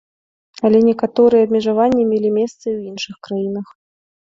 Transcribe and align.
Але 0.69 0.79
некаторыя 0.87 1.45
абмежаванні 1.49 2.03
мелі 2.15 2.33
месца 2.41 2.59
і 2.69 2.73
ў 2.79 2.91
іншых 2.95 3.15
краінах. 3.31 3.67